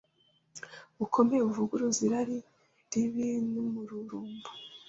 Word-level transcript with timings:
bukomeye 0.97 1.41
buvuguruza 1.47 1.99
irari 2.07 2.37
ribi 2.91 3.27
n’umururumba?… 3.51 4.49